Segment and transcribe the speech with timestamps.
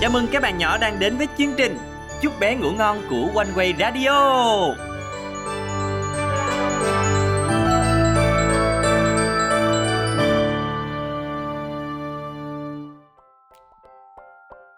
[0.00, 1.78] Chào mừng các bạn nhỏ đang đến với chương trình
[2.20, 4.74] Chúc bé ngủ ngon của One Way Radio.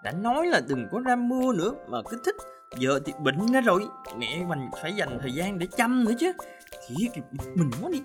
[0.03, 2.35] Đã nói là đừng có ra mưa nữa mà cứ thích
[2.79, 3.87] Giờ thì bệnh ra rồi.
[4.17, 6.33] Mẹ mình phải dành thời gian để chăm nữa chứ.
[6.89, 7.25] Thiệt
[7.55, 8.03] mình quá đi.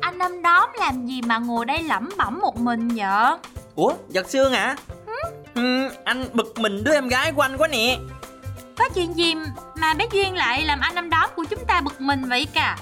[0.00, 3.36] Anh năm đóm làm gì mà ngồi đây lẩm bẩm một mình vậy?
[3.74, 4.76] Ủa giật xương hả
[5.54, 7.98] ừ, Anh bực mình đứa em gái của anh quá nè.
[8.78, 9.34] Có chuyện gì
[9.80, 12.76] mà bé Duyên lại làm anh năm đóm của chúng ta bực mình vậy cả?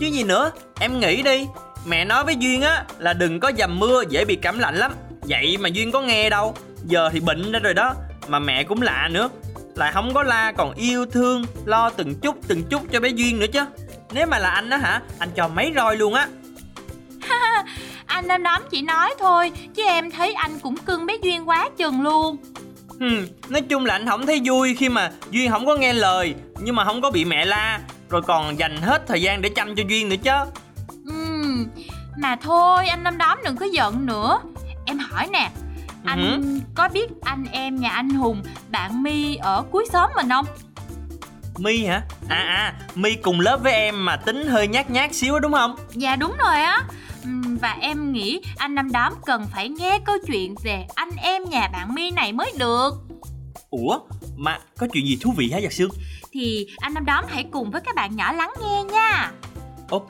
[0.00, 0.50] Chứ gì nữa
[0.80, 1.46] Em nghĩ đi.
[1.86, 4.92] Mẹ nói với Duyên á là đừng có dầm mưa dễ bị cảm lạnh lắm.
[5.22, 6.54] Vậy mà Duyên có nghe đâu.
[6.84, 7.94] Giờ thì bệnh ra rồi đó
[8.28, 9.28] Mà mẹ cũng lạ nữa.
[9.74, 13.38] Lại không có la còn yêu thương Lo từng chút từng chút cho bé Duyên
[13.38, 13.60] nữa chứ.
[14.12, 16.28] Nếu mà là anh á hả Anh cho mấy roi luôn á
[18.18, 21.68] Anh năm đóm chỉ nói thôi Chứ em thấy anh cũng cưng bé Duyên quá
[21.76, 22.36] chừng luôn
[23.00, 26.34] Hmm, nói chung là anh không thấy vui khi mà Duyên không có nghe lời
[26.60, 27.80] Nhưng mà không có bị mẹ la
[28.10, 30.30] Rồi còn dành hết thời gian để chăm cho Duyên nữa chứ
[31.06, 31.66] Ừm,
[32.18, 34.40] Mà thôi anh năm đóm đừng có giận nữa
[34.86, 35.50] Em hỏi nè
[36.04, 36.60] Anh Ừ.
[36.74, 40.46] có biết anh em nhà anh Hùng Bạn My ở cuối xóm mình không?
[41.58, 42.02] My hả?
[42.28, 45.52] À à, My cùng lớp với em mà tính hơi nhát nhát xíu á, đúng
[45.52, 45.76] không?
[45.92, 46.82] Dạ đúng rồi á
[47.60, 51.68] Và em nghĩ anh năm đóm cần phải nghe câu chuyện về anh em nhà
[51.72, 52.90] bạn My này mới được.
[53.70, 53.98] Ủa,
[54.36, 55.90] mà có chuyện gì thú vị hả Giặc Sương?
[56.32, 59.32] Thì anh năm đóm hãy cùng với các bạn nhỏ lắng nghe nha.
[59.90, 60.08] Ok,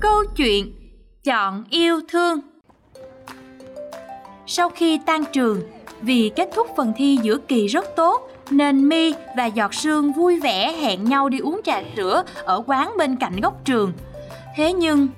[0.00, 0.82] Câu chuyện
[1.24, 2.40] Chọn yêu thương.
[4.46, 5.62] Sau khi tan trường,
[6.02, 10.40] vì kết thúc phần thi giữa kỳ rất tốt nên My và Giọt Sương vui
[10.40, 13.92] vẻ hẹn nhau đi uống trà sữa ở quán bên cạnh góc trường.
[14.56, 15.08] Thế nhưng,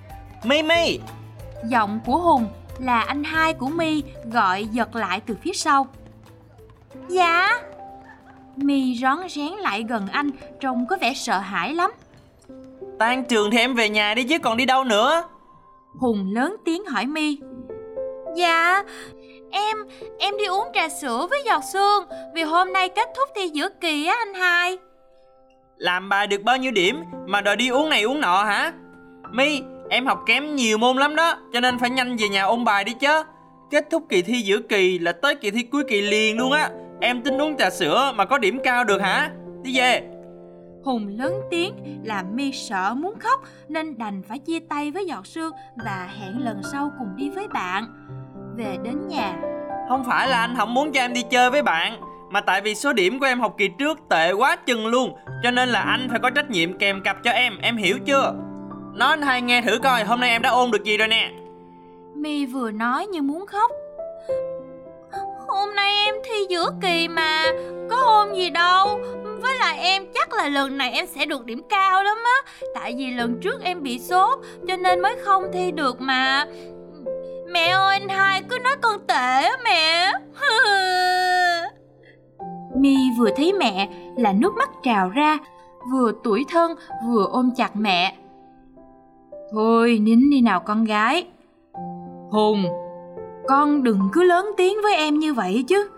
[0.44, 0.98] My My
[1.68, 2.46] giọng của Hùng
[2.78, 4.02] là anh hai của My
[4.32, 5.86] gọi giật lại từ phía sau.
[7.08, 7.48] Dạ.
[8.56, 10.30] My rón rén lại gần anh
[10.60, 11.90] trông có vẻ sợ hãi lắm.
[12.98, 15.22] Tan trường thì em về nhà đi chứ còn đi đâu nữa
[15.98, 17.38] Hùng lớn tiếng hỏi My
[18.36, 18.82] Dạ
[19.54, 19.76] Em
[20.18, 22.04] em đi uống trà sữa với giọt sương.
[22.34, 24.78] Vì hôm nay kết thúc thi giữa kỳ á anh hai.
[25.76, 28.72] Làm bài được bao nhiêu điểm mà đòi đi uống này uống nọ hả?
[29.30, 32.64] My, em học kém nhiều môn lắm đó Cho nên phải nhanh về nhà ôn
[32.64, 33.22] bài đi chứ.
[33.70, 36.70] Kết thúc kỳ thi giữa kỳ là tới kỳ thi cuối kỳ liền luôn á.
[37.00, 39.30] Em tính uống trà sữa mà có điểm cao được hả?
[39.62, 40.02] Đi về.
[40.84, 45.26] Hùng lớn tiếng làm My sợ muốn khóc Nên đành phải chia tay với giọt
[45.26, 45.52] sương
[45.84, 47.84] Và hẹn lần sau cùng đi với bạn
[48.56, 49.36] Về đến nhà.
[49.88, 52.00] Không phải là anh không muốn cho em đi chơi với bạn
[52.30, 55.50] Mà tại vì số điểm của em học kỳ trước tệ quá chừng luôn Cho
[55.50, 58.34] nên là anh phải có trách nhiệm kèm cặp cho em Em hiểu chưa?
[58.94, 61.30] Nói anh hai nghe thử coi hôm nay em đã ôn được gì rồi nè.
[62.14, 63.70] My vừa nói như muốn khóc.
[65.48, 67.44] Hôm nay em thi giữa kỳ mà
[67.90, 69.00] Có ôn gì đâu.
[69.42, 72.52] Với lại em chắc là lần này em sẽ được điểm cao lắm á.
[72.74, 74.38] Tại vì lần trước em bị sốt
[74.68, 76.46] Cho nên mới không thi được mà
[77.54, 80.12] Mẹ ơi, anh hai cứ nói con tệ á mẹ.
[82.76, 85.38] Mi vừa thấy mẹ là nước mắt trào ra,
[85.92, 86.74] Vừa tuổi thân,
[87.08, 88.16] vừa ôm chặt mẹ.
[89.52, 91.26] Thôi, nín đi nào con gái.
[92.30, 92.64] Hùng,
[93.48, 95.90] Con đừng cứ lớn tiếng với em như vậy chứ.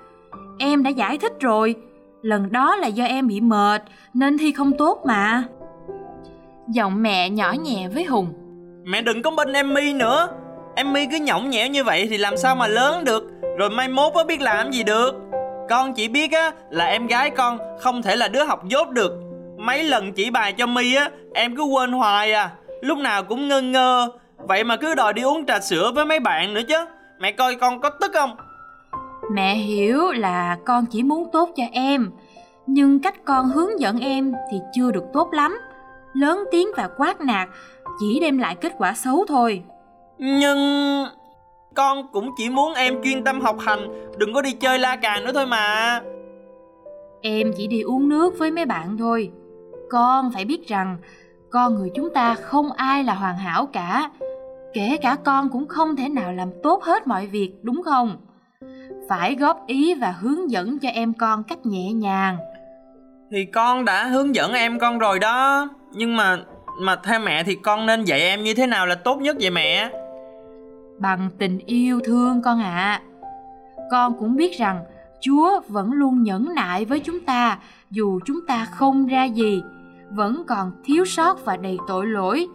[0.58, 1.74] Em đã giải thích rồi,
[2.22, 3.82] Lần đó là do em bị mệt,
[4.14, 5.42] Nên thi không tốt mà.
[6.68, 8.28] Giọng mẹ nhỏ nhẹ với Hùng.
[8.84, 10.28] Mẹ đừng có bên em Mi nữa.
[10.78, 13.32] Em My cứ nhõng nhẽo như vậy thì làm sao mà lớn được?
[13.58, 15.14] Rồi mai mốt có biết làm gì được.
[15.68, 19.12] Con chỉ biết á, là em gái con không thể là đứa học dốt được.
[19.58, 22.50] Mấy lần chỉ bài cho My á, Em cứ quên hoài à.
[22.80, 24.08] Lúc nào cũng ngơ ngơ.
[24.36, 26.76] Vậy mà cứ đòi đi uống trà sữa với mấy bạn nữa chứ.
[27.20, 28.36] Mẹ coi con có tức không?
[29.32, 32.10] Mẹ hiểu là con chỉ muốn tốt cho em.
[32.66, 35.58] Nhưng cách con hướng dẫn em thì chưa được tốt lắm.
[36.14, 37.48] Lớn tiếng và quát nạt
[38.00, 39.62] Chỉ đem lại kết quả xấu thôi.
[40.18, 40.58] Nhưng
[41.74, 45.24] Con cũng chỉ muốn em chuyên tâm học hành Đừng có đi chơi la càng
[45.24, 46.00] nữa thôi mà
[47.22, 49.30] Em chỉ đi uống nước với mấy bạn thôi.
[49.90, 50.96] Con phải biết rằng
[51.50, 54.10] con người chúng ta không ai là hoàn hảo cả.
[54.74, 58.16] Kể cả con cũng không thể nào làm tốt hết mọi việc, đúng không?
[59.08, 62.36] Phải góp ý và hướng dẫn cho em con cách nhẹ nhàng.
[63.30, 66.38] Thì con đã hướng dẫn em con rồi đó Nhưng mà
[66.80, 69.50] mà theo mẹ thì con nên dạy em như thế nào là tốt nhất vậy
[69.50, 69.90] mẹ
[70.98, 73.02] Bằng tình yêu thương con ạ.
[73.90, 74.84] Con cũng biết rằng
[75.20, 77.58] Chúa vẫn luôn nhẫn nại với chúng ta
[77.90, 79.62] dù chúng ta không ra gì
[80.10, 82.48] vẫn còn thiếu sót và đầy tội lỗi.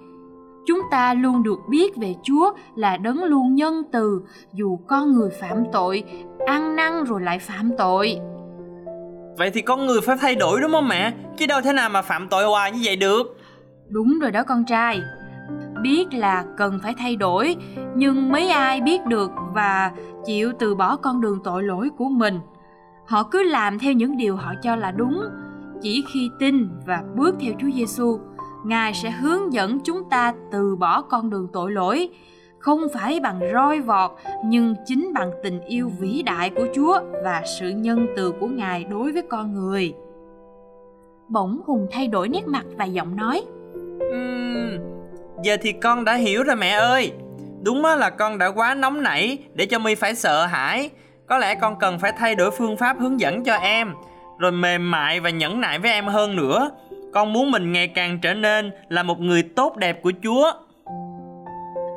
[0.67, 4.21] Chúng ta luôn được biết về chúa là đấng luôn nhân từ
[4.53, 6.03] dù con người phạm tội
[6.45, 8.19] ăn năn rồi lại phạm tội.
[9.37, 11.13] Vậy thì con người phải thay đổi đúng không mẹ?
[11.37, 13.37] Chứ đâu thể nào mà phạm tội hoài như vậy được.
[13.87, 15.01] Đúng rồi đó con trai
[15.81, 17.55] biết là cần phải thay đổi
[17.95, 19.91] nhưng mấy ai biết được và
[20.25, 22.39] chịu từ bỏ con đường tội lỗi của mình
[23.07, 25.21] họ cứ làm theo những điều họ cho là đúng
[25.81, 28.19] chỉ khi tin và bước theo Chúa Giêsu,
[28.65, 32.09] Ngài sẽ hướng dẫn chúng ta từ bỏ con đường tội lỗi,
[32.59, 34.11] không phải bằng roi vọt
[34.45, 38.83] nhưng chính bằng tình yêu vĩ đại của Chúa và sự nhân từ của Ngài
[38.83, 39.93] đối với con người.
[41.29, 43.41] Bỗng Hùng thay đổi nét mặt và giọng nói.
[43.95, 45.00] Uhm,
[45.43, 47.11] giờ thì con đã hiểu rồi mẹ ơi.
[47.63, 50.89] Đúng là con đã quá nóng nảy để cho My phải sợ hãi.
[51.27, 53.93] Có lẽ con cần phải thay đổi phương pháp hướng dẫn cho em
[54.37, 56.71] rồi mềm mại và nhẫn nại với em hơn nữa.
[57.13, 60.51] Con muốn mình ngày càng trở nên là một người tốt đẹp của chúa.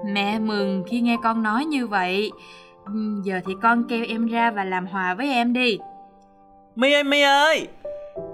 [0.07, 2.31] Mẹ mừng khi nghe con nói như vậy.
[3.25, 5.79] Giờ thì con kêu em ra và làm hòa với em đi.
[6.77, 7.69] Mi ơi mi ơi!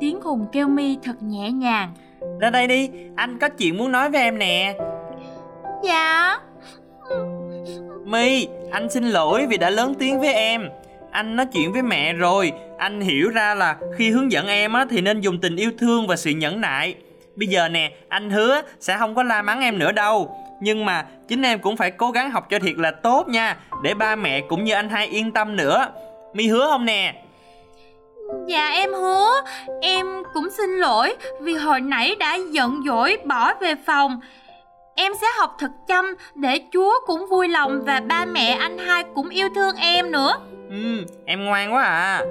[0.00, 1.92] Tiếng hùng kêu mi thật nhẹ nhàng.
[2.40, 4.74] Ra đây đi anh có chuyện muốn nói với em nè
[5.84, 6.38] dạ.
[8.04, 10.68] Mi anh xin lỗi vì đã lớn tiếng với em.
[11.10, 12.52] Anh nói chuyện với mẹ rồi.
[12.78, 16.06] Anh hiểu ra là khi hướng dẫn em á thì nên dùng tình yêu thương
[16.06, 16.94] và sự nhẫn nại.
[17.36, 20.36] Bây giờ nè anh hứa sẽ không có la mắng em nữa đâu.
[20.60, 23.94] Nhưng mà chính em cũng phải cố gắng học cho thiệt là tốt nha để
[23.94, 25.86] ba mẹ cũng như anh hai yên tâm nữa.
[26.34, 27.14] Mi hứa không nè?
[28.46, 29.30] Dạ em hứa.
[29.82, 34.20] Em cũng xin lỗi Vì hồi nãy đã giận dỗi bỏ về phòng
[34.94, 39.04] Em sẽ học thật chăm Để Chúa cũng vui lòng Và ba mẹ anh hai
[39.14, 40.32] cũng yêu thương em nữa.
[40.70, 42.24] Ừ, em ngoan quá à.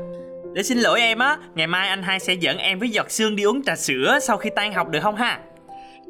[0.54, 3.36] Để xin lỗi em á Ngày mai anh hai sẽ dẫn em với giọt xương
[3.36, 5.40] đi uống trà sữa Sau khi tan học được không ha?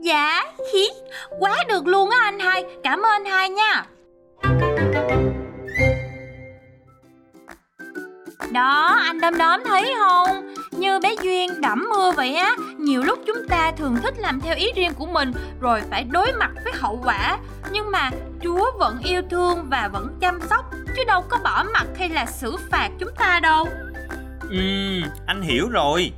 [0.01, 0.43] Dạ,
[0.73, 0.87] hí,
[1.39, 2.63] quá được luôn á anh hai.
[2.83, 3.85] Cảm ơn anh hai nha
[8.51, 10.53] Đó, anh đom đóm thấy không?
[10.71, 14.55] Như bé Duyên đẫm mưa vậy á Nhiều lúc chúng ta thường thích làm theo
[14.55, 17.37] ý riêng của mình Rồi phải đối mặt với hậu quả.
[17.71, 18.11] Nhưng mà
[18.43, 20.65] Chúa vẫn yêu thương và vẫn chăm sóc
[20.95, 23.67] Chứ đâu có bỏ mặt hay là xử phạt chúng ta đâu.
[24.49, 24.57] Ừ,
[25.25, 26.11] anh hiểu rồi.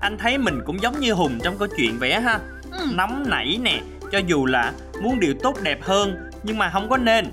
[0.00, 2.38] Anh thấy mình cũng giống như Hùng trong câu chuyện vậy á ha.
[2.72, 2.86] Ừ.
[2.94, 3.80] Nóng nảy nè
[4.12, 4.72] Cho dù là
[5.02, 7.32] muốn điều tốt đẹp hơn Nhưng mà không có nên.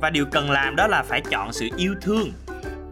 [0.00, 2.32] Và điều cần làm đó là phải chọn sự yêu thương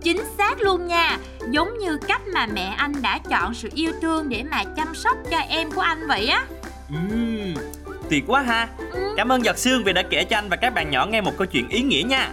[0.02, 1.18] Chính xác luôn nha.
[1.50, 5.16] Giống như cách mà mẹ anh đã chọn sự yêu thương để mà chăm sóc
[5.30, 6.44] cho em của anh vậy á.
[6.94, 7.54] Uhm,
[8.10, 8.68] Tuyệt quá ha.
[8.92, 9.14] Ừ.
[9.16, 11.32] Cảm ơn Giọt Sương vì đã kể cho anh và các bạn nhỏ nghe một
[11.38, 12.30] câu chuyện ý nghĩa nha.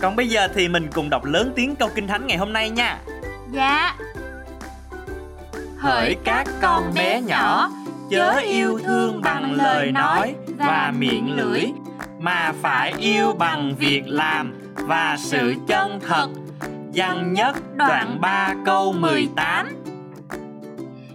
[0.00, 2.70] Còn bây giờ thì mình cùng đọc lớn tiếng câu kinh thánh ngày hôm nay
[2.70, 2.98] nha.
[3.52, 3.96] Dạ.
[5.78, 7.70] Hỡi các con bé nhỏ
[8.10, 11.60] Chớ yêu thương bằng lời nói và miệng lưỡi
[12.20, 16.28] Mà phải yêu bằng việc làm và sự chân thật
[16.94, 19.84] Văn nhất đoạn 3 câu 18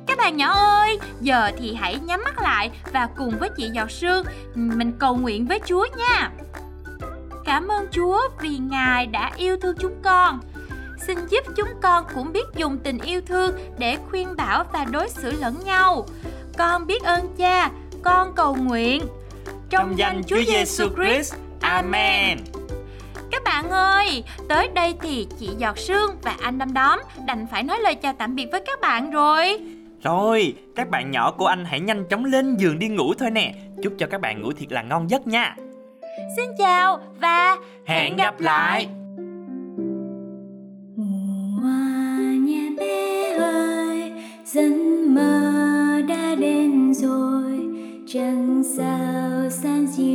[0.08, 3.92] Các bạn nhỏ ơi, giờ thì hãy nhắm mắt lại và cùng với chị Giọt
[3.92, 4.26] Sương
[4.56, 6.32] mình cầu nguyện với Chúa nha.
[7.46, 10.40] Cảm ơn Chúa vì Ngài đã yêu thương chúng con.
[11.08, 15.10] Xin giúp chúng con cũng biết dùng tình yêu thương để khuyên bảo và đối
[15.10, 16.06] xử lẫn nhau.
[16.58, 17.72] Con biết ơn Cha,
[18.04, 19.04] con cầu nguyện
[19.69, 21.36] trong danh Chúa Giêsu Christ.
[21.62, 22.38] Amen.
[23.38, 27.64] Các bạn ơi, tới đây thì chị Giọt Sương và anh Đâm Đóm đành phải
[27.64, 29.58] nói lời chào tạm biệt với các bạn rồi.
[30.04, 33.54] Rồi, các bạn nhỏ của anh hãy nhanh chóng lên giường đi ngủ thôi nè.
[33.84, 35.56] Chúc cho các bạn ngủ thiệt là ngon giấc nha.
[36.36, 38.88] Xin chào và hẹn, hẹn gặp lại.
[41.62, 44.12] Hoa nhà bé ơi,
[44.46, 44.72] giấc
[45.10, 47.60] mơ đã đến rồi,
[48.14, 50.06] chẳng sao san diệu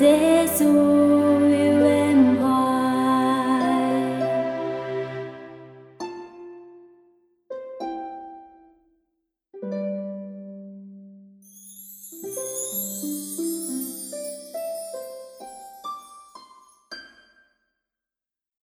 [0.00, 0.99] Jesus.